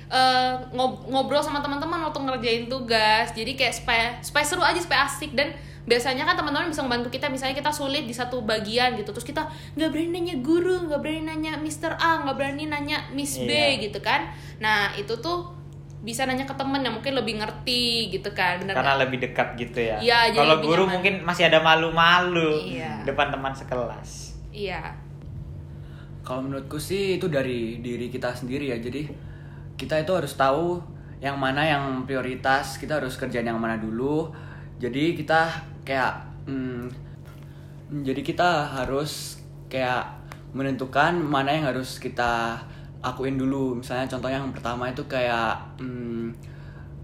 ngob- 0.72 1.06
ngobrol 1.06 1.40
sama 1.40 1.60
teman-teman 1.60 2.00
waktu 2.02 2.20
ngerjain 2.20 2.66
tugas. 2.66 3.30
Jadi 3.32 3.54
kayak 3.54 3.76
supaya 3.76 4.06
supaya 4.20 4.42
seru 4.42 4.64
aja 4.64 4.80
supaya 4.80 5.04
asik 5.04 5.34
dan 5.34 5.52
biasanya 5.84 6.24
kan 6.24 6.34
teman-teman 6.34 6.72
bisa 6.72 6.80
membantu 6.80 7.12
kita 7.12 7.28
misalnya 7.28 7.54
kita 7.54 7.68
sulit 7.68 8.08
di 8.08 8.16
satu 8.16 8.40
bagian 8.42 8.96
gitu 8.96 9.12
terus 9.12 9.28
kita 9.28 9.44
nggak 9.76 9.92
berani 9.92 10.16
nanya 10.16 10.36
guru 10.40 10.88
nggak 10.88 10.96
berani 10.98 11.28
nanya 11.28 11.60
Mr. 11.60 11.92
A 11.94 12.24
nggak 12.24 12.40
berani 12.40 12.66
nanya 12.66 13.04
Miss 13.12 13.36
B 13.36 13.52
Iya. 13.52 13.84
gitu 13.84 14.00
kan 14.00 14.32
nah 14.58 14.96
itu 14.96 15.12
tuh 15.20 15.52
bisa 16.04 16.28
nanya 16.28 16.44
ke 16.44 16.52
temen 16.54 16.78
yang 16.78 16.92
mungkin 16.92 17.16
lebih 17.16 17.40
ngerti 17.40 18.12
gitu 18.12 18.28
kan 18.30 18.60
bener 18.60 18.76
Karena 18.76 18.92
nggak? 18.92 19.04
lebih 19.08 19.18
dekat 19.24 19.48
gitu 19.56 19.80
ya. 19.80 19.98
Jadi 20.28 20.36
Kalau 20.36 20.60
guru 20.60 20.84
nyaman. 20.84 20.94
mungkin 20.94 21.14
masih 21.24 21.48
ada 21.48 21.60
malu-malu 21.60 22.60
Iya. 22.62 23.02
depan 23.04 23.32
teman 23.32 23.52
sekelas. 23.52 24.36
iya 24.52 24.92
Kalau 26.22 26.40
menurutku 26.40 26.76
sih 26.76 27.16
itu 27.16 27.28
dari 27.28 27.80
diri 27.80 28.08
kita 28.08 28.32
sendiri 28.32 28.68
ya. 28.70 28.78
Jadi 28.78 29.08
kita 29.76 29.96
itu 29.98 30.12
harus 30.12 30.32
tahu 30.34 30.80
yang 31.20 31.36
mana 31.36 31.64
yang 31.64 31.84
prioritas. 32.04 32.76
Kita 32.78 33.00
harus 33.00 33.16
kerjaan 33.16 33.44
yang 33.46 33.58
mana 33.58 33.76
dulu. 33.76 34.32
Jadi 34.78 35.16
kita 35.16 35.52
kayak 35.84 36.16
hmm, 36.44 36.88
jadi 38.02 38.20
kita 38.20 38.50
harus 38.74 39.40
kayak 39.68 40.08
menentukan 40.52 41.16
mana 41.18 41.52
yang 41.52 41.66
harus 41.66 41.98
kita 41.98 42.62
akuin 43.04 43.36
dulu. 43.36 43.78
Misalnya 43.78 44.08
contohnya 44.08 44.40
yang 44.40 44.56
pertama 44.56 44.90
itu 44.90 45.04
kayak 45.06 45.78
hmm, 45.78 46.32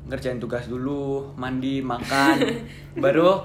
ngerjain 0.10 0.40
tugas 0.42 0.66
dulu, 0.66 1.30
mandi, 1.38 1.84
makan, 1.84 2.38
baru 3.04 3.44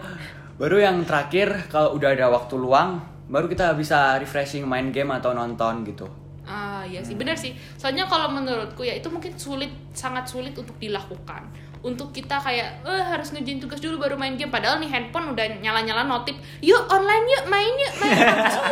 baru 0.56 0.76
yang 0.78 0.96
terakhir 1.04 1.66
kalau 1.68 1.99
udah 1.99 2.14
ada 2.14 2.30
waktu 2.30 2.54
luang, 2.56 3.02
baru 3.26 3.50
kita 3.50 3.75
bisa 3.75 4.16
refreshing 4.23 4.64
main 4.64 4.94
game 4.94 5.11
atau 5.12 5.34
nonton 5.34 5.82
gitu. 5.84 6.06
Ah 6.44 6.84
iya 6.84 7.00
Hmm. 7.00 7.08
sih 7.08 7.16
benar 7.16 7.37
sih. 7.37 7.52
Soalnya 7.80 8.04
kalau 8.04 8.28
menurutku 8.28 8.84
ya 8.84 8.92
itu 8.94 9.08
mungkin 9.08 9.32
sulit 9.37 9.73
sangat 9.96 10.28
sulit 10.28 10.52
untuk 10.54 10.76
dilakukan. 10.76 11.42
Untuk 11.84 12.16
kita 12.16 12.40
kayak 12.40 12.80
eh 12.88 13.04
harus 13.04 13.28
ngerjain 13.30 13.60
tugas 13.60 13.76
dulu 13.78 14.00
baru 14.00 14.16
main 14.16 14.40
game 14.40 14.48
padahal 14.48 14.80
nih 14.80 14.88
handphone 14.88 15.36
udah 15.36 15.60
nyala-nyala 15.60 16.08
notif. 16.08 16.32
Yuk 16.64 16.88
online 16.88 17.24
yuk 17.28 17.44
main 17.52 17.72
yuk 17.76 17.94
main 18.00 18.16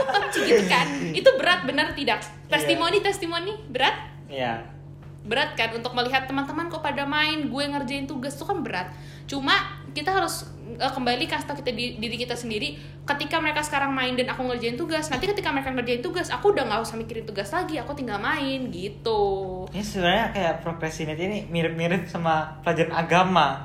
PUBG 0.08 0.34
gitu 0.48 0.64
kan. 0.64 0.86
Itu 1.20 1.30
berat 1.36 1.68
benar 1.68 1.92
tidak? 1.92 2.24
Testimoni 2.48 3.04
testimoni 3.04 3.52
berat? 3.68 3.94
Iya. 4.32 4.81
Berat 5.22 5.54
kan 5.54 5.70
untuk 5.70 5.92
melihat 5.92 6.26
teman-teman 6.26 6.66
kok 6.66 6.80
pada 6.80 7.04
main 7.04 7.46
gue 7.46 7.64
ngerjain 7.64 8.04
tugas 8.04 8.34
itu 8.34 8.42
kan 8.42 8.58
berat 8.58 8.90
cuma 9.24 9.54
kita 9.90 10.10
harus 10.10 10.42
eh, 10.72 10.88
kembali 10.88 11.24
tau 11.28 11.54
kita 11.54 11.70
di- 11.70 11.94
diri 11.96 12.16
kita 12.16 12.34
sendiri 12.34 12.74
ketika 13.04 13.38
mereka 13.38 13.60
sekarang 13.60 13.90
main 13.90 14.12
dan 14.12 14.26
aku 14.26 14.42
ngerjain 14.42 14.74
tugas 14.74 15.06
nanti 15.08 15.24
ketika 15.24 15.48
mereka 15.48 15.70
ngerjain 15.70 16.00
tugas 16.00 16.26
aku 16.26 16.50
udah 16.50 16.64
nggak 16.64 16.80
usah 16.80 16.96
mikirin 16.96 17.22
tugas 17.22 17.48
lagi 17.48 17.76
aku 17.76 17.94
tinggal 17.94 18.18
main 18.18 18.66
gitu 18.68 19.22
Ini 19.68 19.78
sebenarnya 19.80 20.26
kayak 20.30 20.54
procrastinate 20.60 21.18
ini 21.18 21.46
mirip-mirip 21.46 22.04
sama 22.04 22.60
pelajaran 22.60 22.92
agama. 22.92 23.64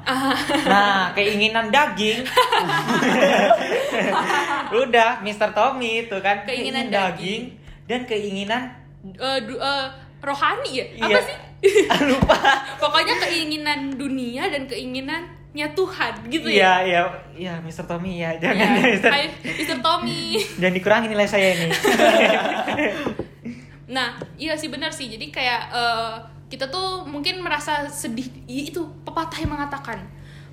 Nah, 0.64 1.12
keinginan 1.12 1.68
daging. 1.68 2.24
Udah, 4.78 5.20
Mr. 5.20 5.52
Tommy 5.52 6.06
itu 6.06 6.18
kan 6.20 6.44
Keinginan 6.44 6.88
dan 7.88 8.04
keinginan 8.04 8.72
du- 9.42 9.56
eh, 9.58 9.86
rohani 10.20 10.72
ya 10.74 10.86
Iya. 10.94 11.06
apa 11.08 11.20
sih 11.24 11.38
lupa. 12.10 12.38
pokoknya 12.78 13.16
keinginan 13.28 13.98
dunia 13.98 14.46
dan 14.50 14.70
keinginannya 14.70 15.68
Tuhan 15.74 16.14
gitu 16.30 16.48
Iya, 16.48 16.54
ya 16.54 16.74
iya, 16.86 17.02
iya, 17.34 17.54
Mr. 17.66 17.90
Tommy 17.90 18.22
ya. 18.22 18.38
Jangan 18.38 18.68
ya, 18.78 18.94
Mr. 18.94 19.10
Hai, 19.10 19.26
Mr. 19.42 19.78
Tommy 19.82 20.38
Jangan 20.62 20.76
dikurangi 20.78 21.08
nilai 21.10 21.28
saya 21.28 21.48
ini. 21.58 21.70
Nah, 23.88 24.20
iya 24.38 24.54
sih 24.60 24.70
benar 24.70 24.92
sih. 24.94 25.08
Jadi 25.10 25.32
kayak 25.34 25.62
eh, 25.74 26.14
kita 26.52 26.70
tuh 26.70 27.08
mungkin 27.08 27.42
merasa 27.42 27.88
sedih. 27.90 28.28
Iya, 28.46 28.76
Itu 28.76 28.82
pepatah 29.02 29.40
yang 29.42 29.58
mengatakan 29.58 30.06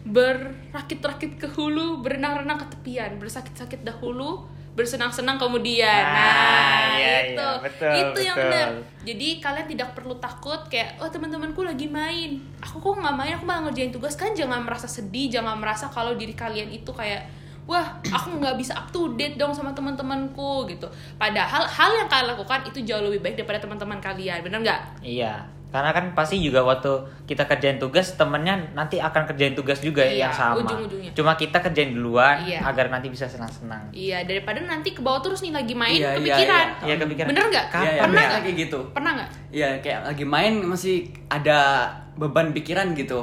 berakit-rakit 0.05 1.41
ke 1.41 1.49
hulu, 1.49 2.05
berenang-renang 2.05 2.61
ke 2.61 2.67
tepian, 2.77 3.17
bersakit-sakit 3.17 3.89
dahulu, 3.89 4.45
bersenang-senang 4.75 5.39
kemudian. 5.39 5.87
Ah, 6.03 6.15
Nah, 6.15 6.99
iya, 6.99 7.15
itu. 7.31 7.39
iya, 7.39 7.63
betul, 7.63 7.95
itu 7.95 8.21
yang 8.27 8.37
betul. 8.37 8.51
benar. 8.51 8.69
Jadi 9.07 9.29
kalian 9.39 9.67
tidak 9.71 9.89
perlu 9.95 10.15
takut 10.19 10.61
kayak 10.67 10.99
oh 10.99 11.07
teman-temanku 11.07 11.63
lagi 11.63 11.87
main. 11.87 12.43
Aku 12.59 12.83
kok 12.83 12.99
nggak 12.99 13.15
main, 13.15 13.33
aku 13.39 13.45
malah 13.47 13.71
ngerjain 13.71 13.95
tugas 13.95 14.19
kan 14.19 14.35
jangan 14.35 14.67
merasa 14.67 14.91
sedih, 14.91 15.31
jangan 15.31 15.57
merasa 15.57 15.87
kalau 15.87 16.19
diri 16.19 16.35
kalian 16.35 16.75
itu 16.75 16.91
kayak 16.91 17.27
wah 17.65 17.97
aku 18.03 18.37
nggak 18.37 18.61
bisa 18.61 18.77
up 18.77 18.93
to 18.93 19.17
date 19.17 19.41
dong 19.41 19.55
sama 19.55 19.73
teman-temanku 19.73 20.69
gitu. 20.69 20.85
Padahal 21.17 21.65
hal 21.65 21.91
yang 21.97 22.09
kalian 22.11 22.37
lakukan 22.37 22.61
itu 22.69 22.85
jauh 22.85 23.01
lebih 23.01 23.25
baik 23.25 23.41
daripada 23.41 23.63
teman-teman 23.63 24.03
kalian, 24.03 24.43
bener 24.43 24.61
nggak? 24.61 24.81
Iya, 25.01 25.47
karena 25.75 25.91
kan 25.91 26.15
pasti 26.15 26.39
juga 26.39 26.63
waktu 26.63 26.87
kita 27.27 27.45
kerjain 27.45 27.77
tugas, 27.77 28.15
temennya 28.15 28.55
nanti 28.73 28.97
akan 28.97 29.27
kerjain 29.27 29.53
tugas 29.53 29.83
juga 29.83 30.01
Iya, 30.01 30.31
yang 30.31 30.33
sama. 30.33 30.63
ujung-ujungnya. 30.63 31.11
Cuma 31.11 31.35
kita 31.35 31.59
kerjain 31.59 31.91
duluan 31.91 32.47
Iya. 32.47 32.63
agar 32.63 32.87
nanti 32.89 33.11
bisa 33.11 33.27
senang-senang. 33.27 33.91
Iya 33.91 34.23
daripada 34.23 34.63
nanti 34.63 34.95
ke 34.95 35.03
bawah 35.03 35.19
terus 35.19 35.43
nih 35.43 35.51
lagi 35.51 35.75
main 35.75 35.99
Iya, 35.99 36.15
iya, 36.15 36.17
kepikiran. 36.17 36.67
iya. 36.71 36.87
Iya, 36.87 36.95
kepikiran. 36.97 37.29
Bener 37.29 37.45
nggak? 37.51 37.67
Kapan 37.69 37.83
Iya, 37.83 37.91
iya, 37.91 38.03
Pernah 38.07 38.23
nggak? 38.23 38.41
kayak 38.41 38.57
gitu. 38.57 38.79
Pernah 38.95 39.11
nggak? 39.13 39.31
Iya, 39.51 39.69
kayak 39.83 40.01
lagi 40.07 40.25
main 40.25 40.55
masih 40.63 40.97
ada 41.27 41.59
beban 42.15 42.49
pikiran 42.53 42.95
gitu. 42.95 43.21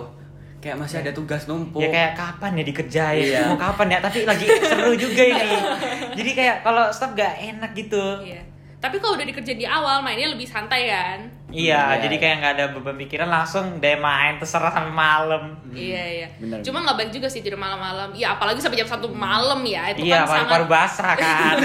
Kayak 0.60 0.76
masih 0.78 0.98
ada 1.00 1.10
tugas 1.10 1.48
numpuk. 1.48 1.80
Ya 1.80 1.88
kayak 1.90 2.14
kapan 2.14 2.52
ya 2.54 2.64
dikerjain, 2.64 3.24
Iya. 3.32 3.42
mau 3.48 3.58
kapan 3.58 3.88
ya, 3.88 4.00
tapi 4.04 4.28
lagi 4.28 4.44
seru 4.62 4.92
juga 4.94 5.24
ini. 5.24 5.56
Jadi 6.20 6.32
kayak 6.36 6.56
kalau 6.62 6.92
stop 6.92 7.16
gak 7.16 7.32
enak 7.34 7.72
gitu. 7.72 8.20
Iya. 8.22 8.44
Tapi 8.82 8.98
kalau 8.98 9.14
udah 9.14 9.28
dikerjain 9.30 9.62
di 9.62 9.70
awal 9.70 10.02
mainnya 10.02 10.34
lebih 10.34 10.50
santai 10.50 10.90
kan? 10.90 11.20
Iya, 11.54 12.02
Iya, 12.02 12.02
jadi 12.08 12.16
iya. 12.18 12.24
kayak 12.26 12.36
nggak 12.42 12.54
ada 12.58 12.66
beban 12.74 12.98
pikiran 12.98 13.30
langsung 13.30 13.78
deh 13.78 13.94
main 14.02 14.42
terserah 14.42 14.74
sampai 14.74 14.90
malam. 14.90 15.54
Iya 15.70 16.04
iya. 16.10 16.28
benar. 16.42 16.66
Cuma 16.66 16.82
nggak 16.82 16.98
baik 16.98 17.12
juga 17.14 17.28
sih 17.30 17.46
tidur 17.46 17.62
malam-malam. 17.62 18.10
Iya 18.18 18.34
apalagi 18.34 18.58
sampai 18.58 18.82
jam 18.82 18.90
satu 18.90 19.14
malam 19.14 19.62
ya. 19.62 19.94
Itu 19.94 20.02
iya, 20.02 20.26
kan 20.26 20.34
sangat 20.34 20.50
paru-paru 20.50 20.66
basah 20.66 21.14
kan. 21.14 21.56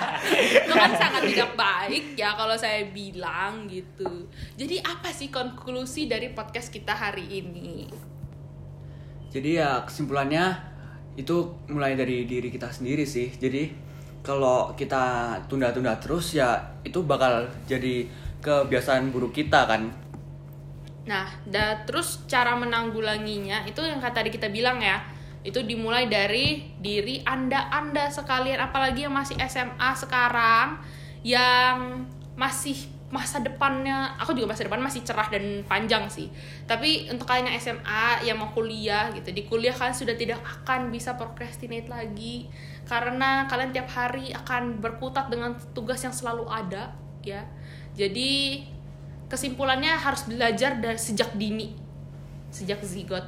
itu 0.64 0.72
kan 0.72 0.92
sangat 0.96 1.22
tidak 1.28 1.50
baik 1.60 2.04
ya 2.16 2.32
kalau 2.32 2.56
saya 2.56 2.88
bilang 2.88 3.68
gitu. 3.68 4.24
Jadi 4.56 4.80
apa 4.80 5.12
sih 5.12 5.28
konklusi 5.28 6.08
dari 6.08 6.32
podcast 6.32 6.72
kita 6.72 6.96
hari 6.96 7.44
ini? 7.44 7.84
Jadi 9.28 9.60
ya 9.60 9.84
kesimpulannya 9.84 10.56
itu 11.20 11.52
mulai 11.68 11.92
dari 12.00 12.24
diri 12.24 12.48
kita 12.48 12.72
sendiri 12.72 13.04
sih. 13.04 13.28
Jadi 13.36 13.85
kalau 14.26 14.74
kita 14.74 15.38
tunda-tunda 15.46 15.94
terus 16.02 16.34
ya 16.34 16.74
itu 16.82 17.06
bakal 17.06 17.46
jadi 17.70 18.10
kebiasaan 18.42 19.14
buruk 19.14 19.38
kita 19.38 19.70
kan. 19.70 19.86
Nah, 21.06 21.30
da, 21.46 21.86
terus 21.86 22.26
cara 22.26 22.58
menanggulanginya 22.58 23.62
itu 23.70 23.78
yang 23.86 24.02
kata 24.02 24.26
tadi 24.26 24.34
kita 24.34 24.50
bilang 24.50 24.82
ya, 24.82 25.06
itu 25.46 25.62
dimulai 25.62 26.10
dari 26.10 26.74
diri 26.82 27.22
anda-anda 27.22 28.10
sekalian, 28.10 28.58
apalagi 28.58 29.06
yang 29.06 29.14
masih 29.14 29.38
SMA 29.46 29.90
sekarang, 29.94 30.82
yang 31.22 32.02
masih 32.34 32.95
masa 33.06 33.38
depannya, 33.38 34.18
aku 34.18 34.34
juga 34.34 34.50
masa 34.50 34.66
depan 34.66 34.82
masih 34.82 35.06
cerah 35.06 35.30
dan 35.30 35.62
panjang 35.66 36.10
sih. 36.10 36.26
Tapi 36.66 37.06
untuk 37.10 37.26
kalian 37.26 37.54
yang 37.54 37.58
SMA 37.62 38.04
yang 38.26 38.36
mau 38.36 38.50
kuliah 38.50 39.14
gitu, 39.14 39.30
di 39.30 39.46
kuliah 39.46 39.74
kalian 39.74 39.94
sudah 39.94 40.18
tidak 40.18 40.42
akan 40.42 40.90
bisa 40.90 41.14
procrastinate 41.14 41.86
lagi 41.86 42.50
karena 42.90 43.46
kalian 43.46 43.70
tiap 43.70 43.88
hari 43.94 44.34
akan 44.34 44.82
berkutat 44.82 45.30
dengan 45.30 45.54
tugas 45.70 46.02
yang 46.02 46.14
selalu 46.14 46.50
ada, 46.50 46.94
ya. 47.22 47.46
Jadi 47.94 48.62
kesimpulannya 49.26 49.90
harus 49.98 50.22
belajar 50.26 50.78
dari 50.78 50.98
sejak 50.98 51.34
dini 51.34 51.74
sejak 52.50 52.78
zigot 52.86 53.26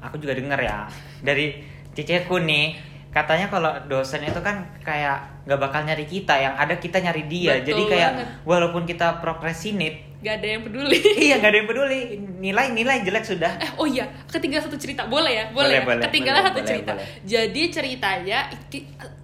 Aku 0.00 0.20
juga 0.20 0.36
denger 0.36 0.60
ya 0.60 0.88
dari 1.24 1.64
ceceku 1.96 2.40
nih 2.44 2.76
katanya 3.14 3.46
kalau 3.46 3.70
dosen 3.86 4.20
itu 4.20 4.36
kan 4.38 4.56
kayak 4.80 5.16
nggak 5.44 5.56
bakal 5.56 5.80
nyari 5.80 6.02
kita 6.04 6.34
yang 6.34 6.52
ada 6.52 6.74
kita 6.74 6.98
nyari 6.98 7.24
dia 7.24 7.56
Betul 7.56 7.64
jadi 7.64 7.82
kayak 7.86 8.10
banget. 8.12 8.26
walaupun 8.42 8.82
kita 8.82 9.06
procrastinate 9.18 10.12
Gak 10.18 10.40
ada 10.40 10.48
yang 10.50 10.62
peduli. 10.62 10.96
iya 11.20 11.36
nggak 11.36 11.46
ada 11.46 11.58
yang 11.58 11.68
peduli 11.68 12.00
nilai 12.40 12.72
nilai 12.72 12.96
jelek 13.00 13.22
sudah 13.22 13.52
Eh, 13.56 13.70
oh 13.76 13.84
iya, 13.84 14.08
ketinggalan 14.26 14.64
satu 14.64 14.74
cerita. 14.74 15.04
Boleh 15.04 15.30
ya? 15.30 15.44
Boleh, 15.46 15.68
Boleh, 15.68 15.76
ya? 15.76 15.84
boleh, 15.84 16.02
Ketinggalan 16.02 16.32
boleh, 16.34 16.48
satu 16.48 16.58
boleh, 16.58 16.70
cerita. 16.70 16.90
boleh. 16.90 17.06
Jadi 17.22 17.62
ceritanya 17.68 18.38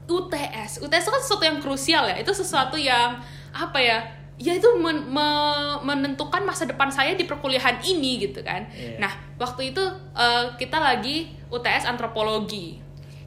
UTS. 0.07 0.71
UTS 0.79 1.03
itu 1.03 1.11
kan 1.11 1.21
sesuatu 1.21 1.45
yang 1.47 1.59
krusial 1.59 2.05
ya. 2.05 2.17
Itu 2.17 2.33
sesuatu 2.33 2.77
yang 2.77 3.17
apa 3.51 3.79
ya? 3.79 3.99
Ya 4.37 4.53
itu 4.55 4.69
men- 4.75 5.05
me- 5.07 5.81
menentukan 5.83 6.41
masa 6.43 6.65
depan 6.65 6.89
saya 6.89 7.13
di 7.13 7.25
perkuliahan 7.25 7.77
ini 7.79 8.21
gitu 8.23 8.41
kan. 8.41 8.65
Iya. 8.71 8.97
Nah, 8.99 9.09
waktu 9.37 9.71
itu 9.71 9.81
eh, 10.13 10.45
kita 10.57 10.77
lagi 10.77 11.17
UTS 11.49 11.85
antropologi. 11.87 12.81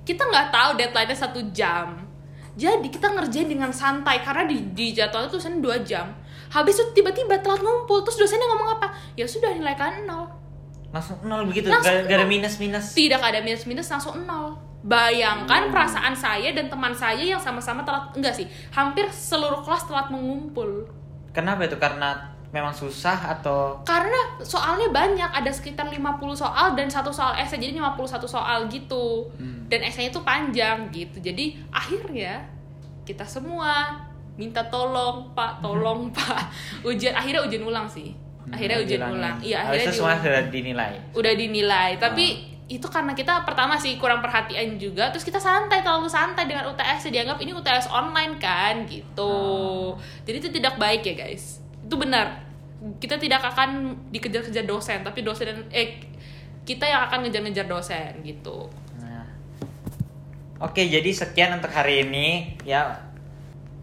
Kita 0.04 0.28
nggak 0.28 0.52
tahu 0.52 0.70
deadline-nya 0.80 1.18
satu 1.18 1.40
jam. 1.56 2.04
Jadi 2.54 2.88
kita 2.94 3.10
ngerjain 3.10 3.50
dengan 3.50 3.74
santai 3.74 4.22
karena 4.22 4.46
di, 4.46 4.62
di 4.78 4.94
jadwalnya 4.94 5.32
tulisannya 5.32 5.60
dua 5.64 5.82
jam. 5.82 6.14
Habis 6.54 6.78
itu 6.78 7.02
tiba-tiba 7.02 7.42
telat 7.42 7.66
ngumpul, 7.66 8.06
terus 8.06 8.20
dosennya 8.20 8.46
ngomong 8.46 8.78
apa? 8.78 8.94
Ya 9.18 9.26
sudah 9.26 9.50
nilai 9.58 9.74
kalian 9.74 10.06
nol. 10.06 10.30
Langsung 10.94 11.18
nol 11.26 11.50
begitu? 11.50 11.74
Langsung 11.74 12.06
gak, 12.06 12.06
gak 12.06 12.18
ada 12.22 12.28
minus 12.30 12.62
minus 12.62 12.94
tidak 12.94 13.26
ada 13.26 13.42
minus 13.42 13.66
minus 13.66 13.90
langsung 13.90 14.22
nol. 14.30 14.54
Bayangkan 14.86 15.74
perasaan 15.74 16.14
saya 16.14 16.54
dan 16.54 16.70
teman 16.70 16.94
saya 16.94 17.24
yang 17.24 17.42
sama-sama 17.42 17.82
telat. 17.82 18.14
Enggak 18.14 18.38
sih 18.38 18.46
hampir 18.70 19.10
seluruh 19.10 19.66
kelas 19.66 19.90
telat 19.90 20.14
mengumpul. 20.14 20.86
Kenapa 21.34 21.66
itu? 21.66 21.80
Karena 21.82 22.33
memang 22.54 22.70
susah 22.70 23.34
atau? 23.34 23.82
Karena 23.82 24.38
soalnya 24.46 24.94
banyak 24.94 25.26
ada 25.34 25.50
sekitar 25.50 25.90
50 25.90 25.98
soal 26.38 26.78
dan 26.78 26.86
satu 26.86 27.10
soal 27.10 27.34
esai 27.34 27.58
jadi 27.58 27.74
51 27.82 28.30
soal 28.30 28.70
gitu. 28.70 29.26
Dan 29.68 29.82
esainya 29.82 30.14
itu 30.14 30.22
panjang 30.22 30.88
gitu. 30.94 31.18
Jadi 31.18 31.58
akhirnya 31.74 32.46
kita 33.04 33.26
semua 33.26 33.98
minta 34.38 34.62
tolong 34.70 35.34
pak 35.34 35.66
tolong 35.66 36.14
pak. 36.14 36.54
Ujian 36.88 37.18
akhirnya 37.18 37.42
ujian 37.42 37.66
ulang 37.66 37.90
sih. 37.90 38.14
Akhirnya 38.54 38.78
ujian 38.78 39.02
Bilangnya. 39.02 39.18
ulang. 39.18 39.38
Iya 39.42 39.58
akhirnya 39.66 39.90
semua 39.90 40.14
sudah 40.22 40.44
dinilai. 40.54 40.94
Udah 41.18 41.34
dinilai. 41.34 41.90
Tapi 41.98 42.26
itu 42.70 42.88
karena 42.88 43.12
kita 43.18 43.44
pertama 43.44 43.76
sih 43.76 44.00
kurang 44.00 44.24
perhatian 44.24 44.80
juga 44.80 45.12
terus 45.12 45.28
kita 45.28 45.36
santai 45.36 45.84
terlalu 45.84 46.08
santai 46.08 46.48
dengan 46.48 46.64
UTS 46.72 47.12
dianggap 47.12 47.38
ini 47.42 47.52
UTS 47.52 47.90
online 47.90 48.38
kan 48.38 48.86
gitu. 48.86 49.98
Jadi 50.24 50.38
itu 50.38 50.50
tidak 50.54 50.78
baik 50.78 51.02
ya 51.02 51.18
guys. 51.18 51.60
Itu 51.82 51.98
benar 51.98 52.43
kita 53.00 53.16
tidak 53.16 53.40
akan 53.42 53.70
dikejar-kejar 54.10 54.64
dosen 54.64 55.00
tapi 55.02 55.22
dosen 55.22 55.46
dan 55.48 55.60
eh 55.70 56.04
kita 56.64 56.84
yang 56.84 57.08
akan 57.08 57.24
ngejar-ngejar 57.24 57.66
dosen 57.66 58.20
gitu 58.22 58.68
Nah. 58.96 59.28
Oke, 60.62 60.86
jadi 60.86 61.10
sekian 61.10 61.58
untuk 61.58 61.70
hari 61.70 62.04
ini 62.04 62.28
ya. 62.64 63.04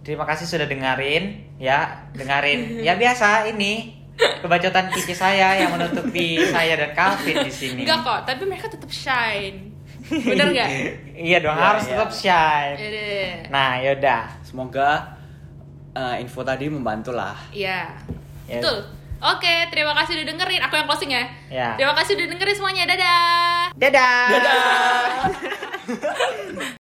Terima 0.00 0.24
kasih 0.24 0.44
sudah 0.44 0.64
dengerin 0.64 1.24
ya, 1.56 2.08
dengerin. 2.10 2.60
Ya 2.86 2.96
biasa 2.96 3.44
ini 3.46 4.00
kebacotan 4.16 4.88
kiki 4.90 5.12
saya 5.12 5.56
yang 5.56 5.72
menutupi 5.72 6.40
saya 6.46 6.76
dan 6.76 6.92
Calvin 6.92 7.40
di 7.40 7.52
sini. 7.52 7.80
enggak 7.84 8.00
kok 8.00 8.20
tapi 8.26 8.42
mereka 8.44 8.68
tetap 8.68 8.88
shine 8.88 9.72
bener 10.10 10.50
nggak 10.50 10.68
iya 11.28 11.38
dong, 11.38 11.52
Iya, 11.52 11.62
harus 11.62 11.84
iya. 11.84 11.90
tetap 11.94 12.10
shine. 12.10 12.76
Ya 12.76 12.88
deh. 12.90 13.32
Nah, 13.48 13.70
yaudah. 13.78 14.22
Semoga 14.42 14.88
eh, 15.92 16.16
info 16.18 16.40
tadi 16.42 16.66
membantu 16.66 17.12
lah. 17.12 17.36
Iya. 17.50 17.92
Ya. 18.50 18.58
Betul. 18.58 18.76
Oke, 19.20 19.54
terima 19.70 19.92
kasih 19.94 20.18
udah 20.18 20.26
dengerin. 20.32 20.60
Aku 20.64 20.74
yang 20.74 20.88
closing 20.90 21.12
ya. 21.12 21.22
Ya. 21.52 21.68
Terima 21.78 21.94
kasih 21.94 22.18
udah 22.18 22.26
dengerin 22.34 22.56
semuanya. 22.56 22.82
Dadah. 22.88 23.70
Dadah. 23.78 24.26
Dadah. 24.34 25.30